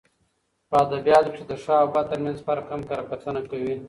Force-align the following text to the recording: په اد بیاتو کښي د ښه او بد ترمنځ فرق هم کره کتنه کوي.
په 0.69 0.75
اد 0.83 0.91
بیاتو 1.05 1.31
کښي 1.33 1.45
د 1.47 1.53
ښه 1.63 1.75
او 1.81 1.87
بد 1.95 2.05
ترمنځ 2.11 2.37
فرق 2.47 2.65
هم 2.71 2.81
کره 2.89 3.03
کتنه 3.11 3.41
کوي. 3.49 3.75